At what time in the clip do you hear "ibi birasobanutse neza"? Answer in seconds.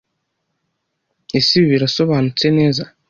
1.57-2.83